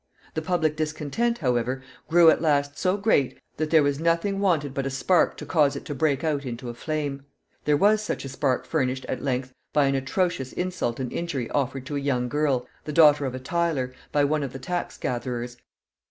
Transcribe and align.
The 0.33 0.41
public 0.41 0.75
discontent, 0.75 1.37
however, 1.37 1.83
grew 2.07 2.31
at 2.31 2.41
last 2.41 2.75
so 2.75 2.97
great 2.97 3.39
that 3.57 3.69
there 3.69 3.83
was 3.83 3.99
nothing 3.99 4.39
wanted 4.39 4.73
but 4.73 4.87
a 4.87 4.89
spark 4.89 5.37
to 5.37 5.45
cause 5.45 5.75
it 5.75 5.85
to 5.85 5.93
break 5.93 6.23
out 6.23 6.43
into 6.43 6.69
a 6.69 6.73
flame. 6.73 7.21
There 7.65 7.77
was 7.77 8.01
such 8.01 8.25
a 8.25 8.29
spark 8.29 8.65
furnished 8.65 9.05
at 9.05 9.21
length 9.21 9.53
by 9.73 9.85
an 9.85 9.93
atrocious 9.93 10.53
insult 10.53 10.99
and 10.99 11.13
injury 11.13 11.51
offered 11.51 11.85
to 11.85 11.97
a 11.97 11.99
young 11.99 12.29
girl, 12.29 12.65
the 12.85 12.91
daughter 12.91 13.27
of 13.27 13.35
a 13.35 13.39
tiler, 13.39 13.93
by 14.11 14.23
one 14.23 14.41
of 14.41 14.53
the 14.53 14.57
tax 14.57 14.97
gatherers. 14.97 15.57